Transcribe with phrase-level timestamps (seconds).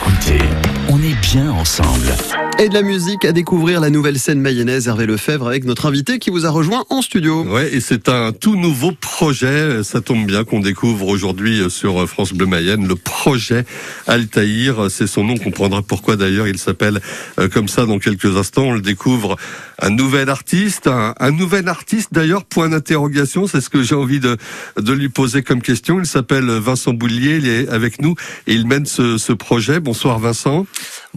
[0.00, 0.69] écoutez, on est
[1.32, 2.08] bien ensemble.
[2.58, 6.18] Et de la musique à découvrir la nouvelle scène mayonnaise Hervé Lefebvre avec notre invité
[6.18, 7.44] qui vous a rejoint en studio.
[7.44, 9.82] Ouais, et c'est un tout nouveau projet.
[9.84, 13.64] Ça tombe bien qu'on découvre aujourd'hui sur France Bleu Mayenne le projet
[14.06, 14.90] Altaïr.
[14.90, 15.34] C'est son nom.
[15.34, 17.00] On comprendra pourquoi d'ailleurs il s'appelle
[17.38, 18.64] euh, comme ça dans quelques instants.
[18.64, 19.36] On le découvre
[19.80, 22.44] un nouvel artiste, un, nouvel artiste d'ailleurs.
[22.44, 24.36] Point d'interrogation, c'est ce que j'ai envie de,
[24.78, 26.00] de lui poser comme question.
[26.00, 27.36] Il s'appelle Vincent Boulier.
[27.36, 28.16] Il est avec nous
[28.46, 29.80] et il mène ce, ce projet.
[29.80, 30.66] Bonsoir Vincent.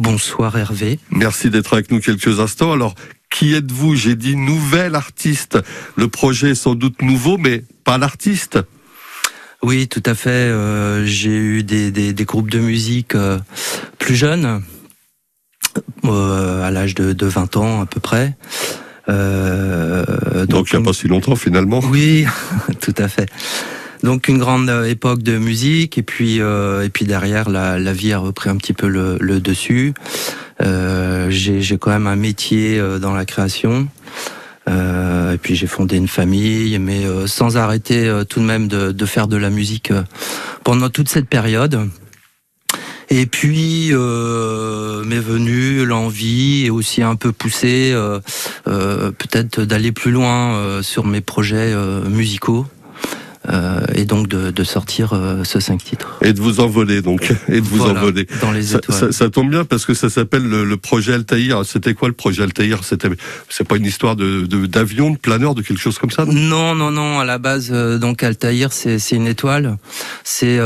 [0.00, 0.98] Bonsoir Hervé.
[1.10, 2.72] Merci d'être avec nous quelques instants.
[2.72, 2.94] Alors,
[3.30, 3.96] qui êtes-vous?
[3.96, 5.58] J'ai dit nouvel artiste.
[5.94, 8.58] Le projet est sans doute nouveau, mais pas l'artiste.
[9.62, 10.30] Oui, tout à fait.
[10.30, 13.38] Euh, j'ai eu des, des, groupes de musique euh,
[13.98, 14.62] plus jeunes,
[16.06, 18.38] euh, à l'âge de, de, 20 ans à peu près.
[19.06, 21.80] donc, il n'y a pas si longtemps finalement.
[21.90, 22.24] Oui,
[22.80, 23.28] tout à fait.
[24.02, 28.12] Donc une grande euh, époque de musique et puis euh, et puis derrière la, vie
[28.12, 29.94] a repris un petit peu le, dessus.
[30.62, 33.88] Euh, j'ai quand même un métier dans la création.
[34.68, 39.26] Et puis j'ai fondé une famille, mais sans arrêter tout de même de, de, faire
[39.26, 39.92] de la musique
[40.62, 41.88] pendant toute cette période.
[43.08, 48.20] Et puis euh, m'est venue l'envie et aussi un peu poussé euh,
[48.64, 51.74] peut-être d'aller plus loin sur mes projets
[52.08, 52.66] musicaux.
[53.52, 56.18] Euh, et donc de, de sortir euh, ce cinq titres.
[56.22, 58.26] Et de vous envoler donc, et de vous envoler.
[58.40, 58.96] Dans les étoiles.
[58.96, 61.64] Ça, ça, tombe bien parce que ça s'appelle le, projet Altaïr.
[61.64, 62.84] C'était quoi le projet Altaïr?
[62.84, 63.08] C'était,
[63.48, 66.90] c'est pas une histoire de, d'avion, de, planeur, de quelque chose comme ça Non, non,
[66.90, 67.18] non.
[67.18, 69.78] À la base, euh, donc Altaïr, c'est, c'est une étoile.
[70.22, 70.58] C'est,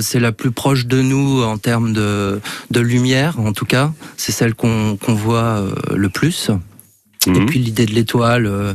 [0.00, 2.40] c'est la plus proche de nous en termes de,
[2.70, 3.92] de lumière, en tout cas.
[4.16, 6.50] C'est celle qu'on, qu'on voit le plus.
[7.26, 7.46] Et mhm.
[7.46, 8.74] puis l'idée de l'étoile, euh,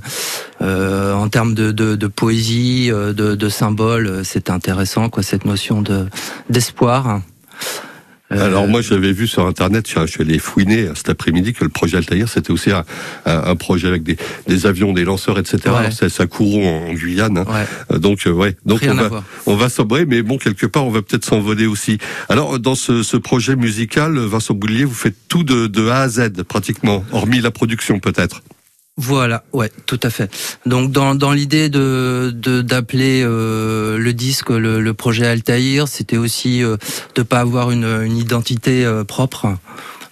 [0.62, 5.46] euh, en termes de, de, de poésie, euh, de, de symboles, c'est intéressant, quoi, cette
[5.46, 6.08] notion de
[6.50, 7.22] d'espoir.
[8.32, 11.70] Euh, Alors moi j'avais vu sur internet, je suis allé fouiner cet après-midi que le
[11.70, 12.84] projet Altaïr c'était aussi un,
[13.26, 15.74] un, projet avec des, des, avions, des lanceurs, etc.
[15.92, 17.38] C'est ça court en, Guyane.
[17.38, 17.46] Hein.
[17.92, 20.92] Euh, donc euh, ouais, donc on va, on va sombrer, mais bon quelque part on
[20.92, 22.00] va peut-être s'envoler aussi.
[22.28, 26.10] Alors dans ce, ce, projet musical, Vincent Boulier, vous faites tout de, de A à
[26.10, 28.42] Z pratiquement, hormis la production peut-être?
[29.00, 30.32] Voilà, ouais, tout à fait.
[30.66, 36.78] Donc dans, dans l'idée de d'appeler euh, le disque le, projet Altaïr, c'était aussi euh,
[37.14, 39.56] de pas avoir une, une identité euh, propre.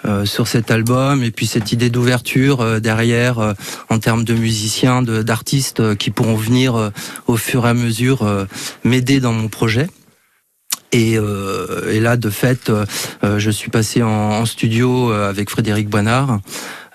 [0.05, 3.55] Euh, sur cet album et puis cette idée d'ouverture derrière
[3.89, 6.91] en termes de musiciens, d'artistes qui pourront venir
[7.25, 8.45] au fur et à mesure
[8.83, 9.87] m'aider dans mon projet.
[10.97, 11.13] Et,
[11.91, 12.71] et, là, de fait,
[13.23, 16.39] je suis passé en, en studio avec Frédéric Boinard.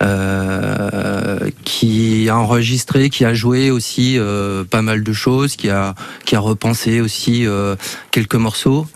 [0.03, 5.95] Euh, qui a enregistré, qui a joué aussi euh, pas mal de choses, qui a
[6.25, 7.77] qui a repensé aussi euh,
[8.11, 8.87] quelques morceaux.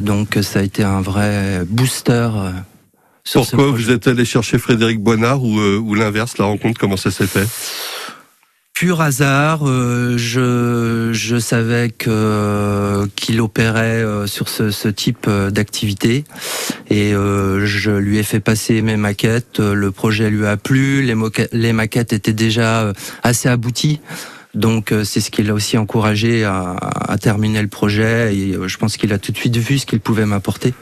[0.00, 2.28] donc ça a été un vrai booster.
[3.32, 7.28] Pourquoi vous êtes allé chercher Frédéric Boinard ou, ou l'inverse, la rencontre, comment ça s'est
[7.28, 7.46] fait?
[8.80, 16.24] Pur hasard, euh, je, savais qu'il opérait euh, sur ce, type euh, d'activité
[16.88, 19.60] et je lui ai fait passer mes maquettes.
[19.60, 21.14] Le projet lui a plu, les,
[21.52, 22.90] les maquettes étaient déjà
[23.22, 24.00] assez abouties.
[24.54, 28.96] Donc c'est ce qui l'a aussi encouragé à, à, terminer le projet et je pense
[28.96, 30.72] qu'il a tout de suite vu ce qu'il pouvait m'apporter.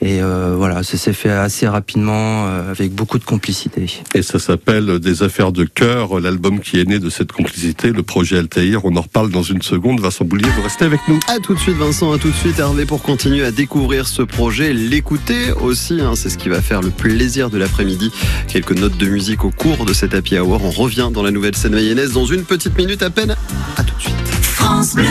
[0.00, 3.86] Et euh, voilà, ça s'est fait assez rapidement euh, avec beaucoup de complicité.
[4.14, 8.04] Et ça s'appelle Des affaires de cœur, l'album qui est né de cette complicité, le
[8.04, 8.84] projet Altaïr.
[8.84, 10.00] On en reparle dans une seconde.
[10.00, 11.18] Vincent Boulier, vous restez avec nous.
[11.26, 14.22] À tout de suite Vincent, à tout de suite Hervé pour continuer à découvrir ce
[14.22, 16.00] projet, l'écouter aussi.
[16.00, 18.12] Hein, c'est ce qui va faire le plaisir de l'après-midi.
[18.46, 20.62] Quelques notes de musique au cours de cet happy hour.
[20.62, 23.34] On revient dans la nouvelle scène mayonnaise dans une petite minute à peine.
[23.76, 24.14] À tout de suite.
[24.42, 25.04] France Bleu.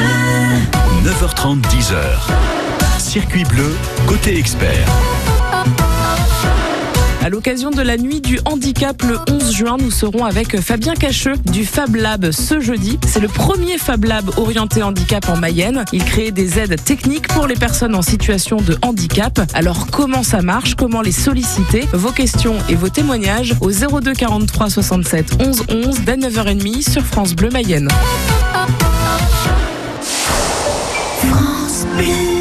[1.04, 2.77] 9h30, 10h.
[3.08, 3.74] Circuit bleu,
[4.06, 4.86] côté expert.
[7.24, 11.38] À l'occasion de la nuit du handicap le 11 juin, nous serons avec Fabien Cacheux
[11.38, 13.00] du Fab Lab ce jeudi.
[13.08, 15.86] C'est le premier Fab Lab orienté handicap en Mayenne.
[15.94, 19.40] Il crée des aides techniques pour les personnes en situation de handicap.
[19.54, 20.76] Alors comment ça marche?
[20.76, 21.88] Comment les solliciter?
[21.94, 27.34] Vos questions et vos témoignages au 02 43 67 11 11 dès 9h30 sur France
[27.34, 27.88] Bleu Mayenne.
[31.22, 32.37] France Bleu.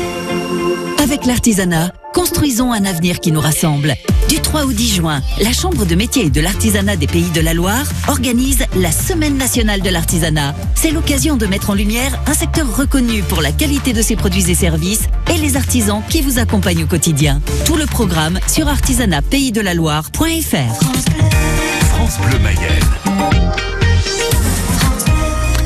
[1.16, 3.94] Avec l'artisanat, construisons un avenir qui nous rassemble.
[4.28, 7.40] Du 3 au 10 juin, la Chambre de métier et de l'artisanat des pays de
[7.40, 10.54] la Loire organise la Semaine nationale de l'artisanat.
[10.74, 14.50] C'est l'occasion de mettre en lumière un secteur reconnu pour la qualité de ses produits
[14.50, 15.04] et services
[15.34, 17.40] et les artisans qui vous accompagnent au quotidien.
[17.64, 20.74] Tout le programme sur artisanatpaysdelaloire.fr.
[21.94, 22.84] France Bleu Mayenne.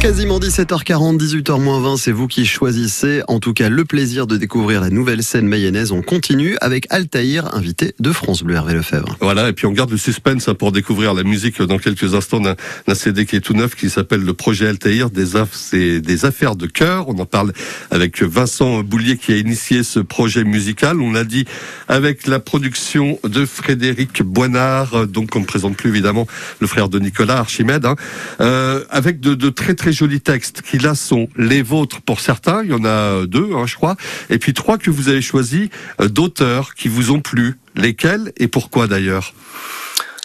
[0.00, 3.20] Quasiment 17h40, 18h20, c'est vous qui choisissez.
[3.28, 5.92] En tout cas, le plaisir de découvrir la nouvelle scène mayonnaise.
[5.92, 9.18] On continue avec Altaïr, invité de France Bleu Hervé Lefebvre.
[9.20, 12.40] Voilà, et puis on garde le suspense hein, pour découvrir la musique dans quelques instants
[12.40, 15.36] d'un CD qui est tout neuf, qui s'appelle le projet Altaïr, des,
[16.24, 17.10] affaires de cœur.
[17.10, 17.52] On en parle
[17.90, 21.02] avec Vincent Boulier qui a initié ce projet musical.
[21.02, 21.44] On l'a dit
[21.88, 26.26] avec la production de Frédéric Boinard, donc on ne présente plus évidemment
[26.58, 27.96] le frère de Nicolas Archimède, hein,
[28.40, 32.70] euh, avec de très très jolis textes qui là sont les vôtres pour certains, il
[32.70, 33.96] y en a deux, hein, je crois,
[34.28, 35.68] et puis trois que vous avez choisis
[36.00, 37.58] euh, d'auteurs qui vous ont plu.
[37.76, 39.32] Lesquels et pourquoi d'ailleurs?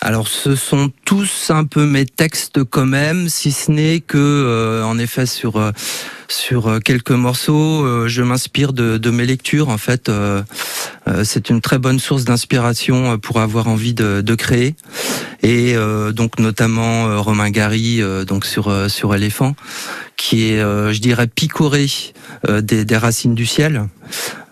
[0.01, 4.83] Alors ce sont tous un peu mes textes quand même, si ce n'est que euh,
[4.83, 5.71] en effet sur euh,
[6.27, 9.69] sur quelques morceaux, je m'inspire de, mes lectures.
[9.69, 10.11] En fait,
[11.23, 14.75] c'est une très bonne source d'inspiration pour avoir envie de, créer
[15.45, 19.55] et euh, donc notamment euh, Romain Gary euh, donc sur sur éléphant
[20.17, 21.87] qui est je dirais picoré
[22.47, 23.83] des, racines du ciel.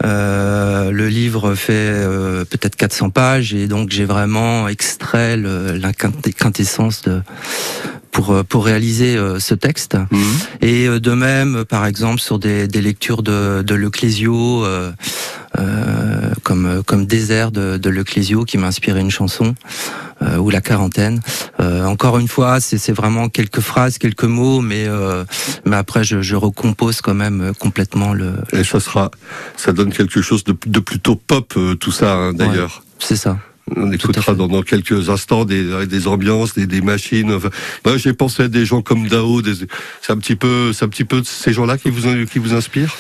[0.03, 2.05] le livre fait
[2.49, 7.21] peut-être 400 pages et donc j'ai vraiment extrait la quintessence de
[8.13, 9.98] pour pour réaliser ce texte.
[10.12, 10.21] Mhm.
[10.62, 14.65] Et de même, par exemple, sur des, des lectures de, de Leclésio,
[16.44, 19.56] comme comme Désert de, de Leclésio, qui m'a inspiré une chanson.
[20.24, 21.21] Euh, ou la quarantaine.
[21.60, 25.25] Euh, encore une fois, c'est vraiment quelques phrases, quelques mots, mais euh,
[25.65, 28.36] mais après je, je, recompose quand même complètement le.
[28.54, 29.12] Et ça sera,
[29.57, 32.83] ça donne quelque chose de, de plutôt pop tout ça hein, d'ailleurs.
[33.00, 33.38] c'est ça.
[33.75, 37.31] On écoutera dans, dans, quelques instants des, des ambiances, des, des machines.
[37.31, 37.50] Enfin,
[37.86, 39.42] moi, j'ai pensé à des gens comme Dao.
[40.01, 42.94] C'est un petit peu, c'est un petit peu ces gens-là qui vous qui vous inspirent?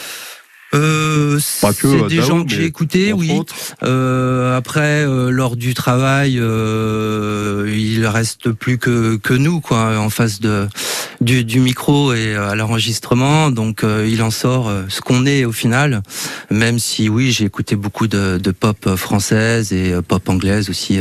[0.73, 3.31] Euh, c'est des gens que j'ai écoutés, oui.
[3.83, 10.09] Euh, après, euh, lors du travail, euh, il reste plus que que nous, quoi, en
[10.09, 10.67] face de
[11.21, 13.51] du, du micro et à l'enregistrement.
[13.51, 16.01] Donc, euh, il en sort ce qu'on est au final.
[16.49, 20.99] Même si, oui, j'ai écouté beaucoup de, de, pop française et pop anglaise aussi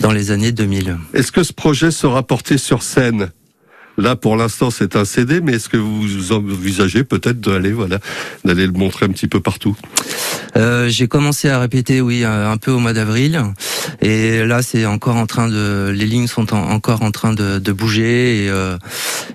[0.00, 0.96] dans les années 2000.
[1.14, 3.30] Est-ce que ce projet sera porté sur scène?
[3.98, 7.98] Là, pour l'instant, c'est un CD, mais est-ce que vous envisagez peut-être d'aller, voilà,
[8.44, 9.76] d'aller le montrer un petit peu partout?
[10.56, 13.42] Euh, J'ai commencé à répéter, oui, un peu au mois d'avril,
[14.00, 17.72] et là, c'est encore en train de, les lignes sont encore en train de, de
[17.72, 18.78] bouger, et euh,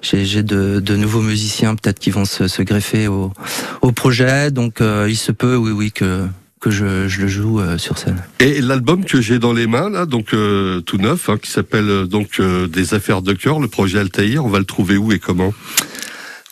[0.02, 3.34] j'ai de, de, nouveaux musiciens peut-être qui vont se, se greffer au,
[3.82, 6.26] au, projet, donc euh, il se peut, oui, oui, que
[6.64, 8.24] que je, je, le joue euh, sur scène.
[8.40, 11.90] Et l'album que j'ai dans les mains là, donc euh, tout neuf, hein, qui s'appelle
[11.90, 15.20] euh, donc des affaires de cœur, le projet Altaïr, on va le trouver où et
[15.20, 15.54] comment?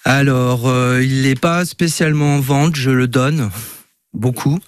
[0.04, 0.69] Alors,
[1.00, 3.52] il n'est pas spécialement en vente, je le donne
[4.13, 4.60] beaucoup.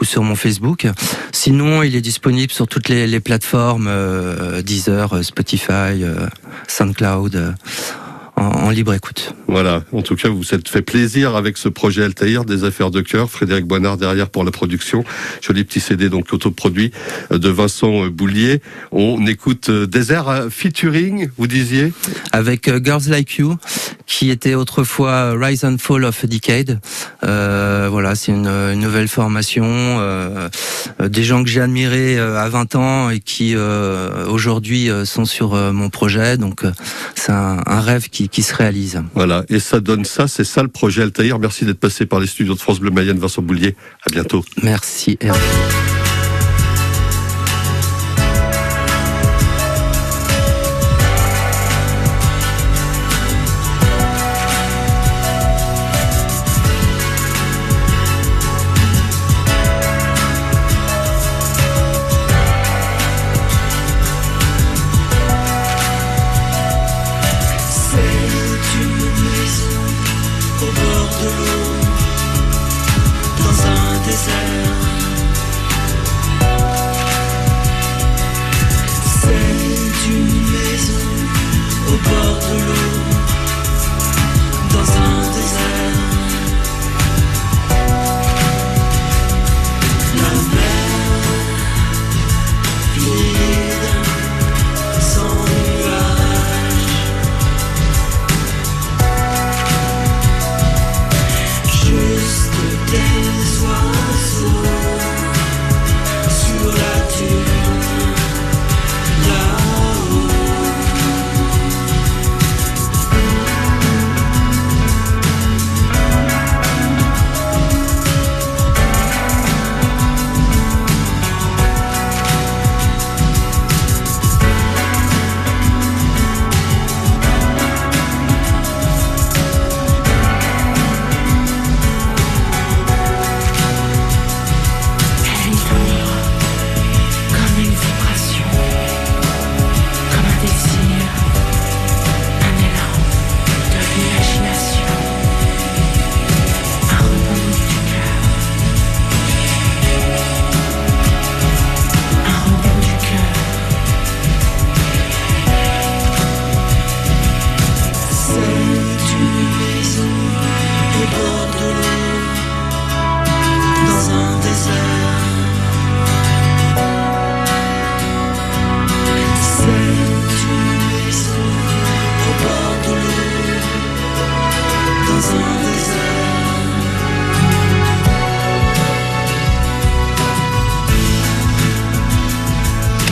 [0.00, 0.86] ou sur mon Facebook.
[1.32, 6.26] Sinon, il est disponible sur toutes les, les plateformes euh, Deezer, Spotify, euh,
[6.68, 7.54] SoundCloud
[8.36, 9.34] en, libre écoute.
[9.46, 12.90] Voilà, en tout cas, vous vous êtes fait plaisir avec ce projet Altaïr, des affaires
[12.90, 13.30] de cœur.
[13.30, 15.04] Frédéric Boinard derrière pour la production.
[15.40, 16.90] Joli petit CD donc autoproduit
[17.32, 18.60] euh, de Vincent Boulier.
[18.92, 21.92] On écoute euh, Désert featuring, vous disiez?
[22.32, 23.56] Avec euh, Girls Like You,
[24.06, 26.80] qui était autrefois Rise and Fall of a Decade.
[27.24, 29.64] Euh, voilà, c'est une, une, nouvelle formation.
[29.66, 30.48] Euh,
[31.00, 35.90] des gens que j'ai admirés à 20 ans et qui euh, aujourd'hui sont sur mon
[35.90, 36.36] projet.
[36.36, 36.62] Donc
[37.14, 39.02] c'est un, un, rêve qui qui, se réalise.
[39.14, 41.38] Voilà, et ça donne ça, c'est ça le projet Altaïr.
[41.38, 43.76] Merci d'être passé par les studios de France Bleu Mayenne, Vincent Boulier.
[44.06, 44.44] À bientôt.
[44.62, 45.40] Merci Hervé.
[74.16, 74.30] C'est
[80.08, 81.06] une maison
[81.88, 82.93] au bord de l'eau.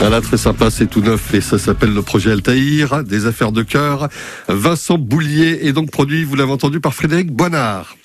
[0.03, 3.63] Voilà, très sympa, c'est tout neuf et ça s'appelle le projet Altaïr, des affaires de
[3.63, 4.09] cœur.
[4.49, 7.97] Vincent Boulier est donc produit, vous l'avez entendu, par Frédéric Boinard.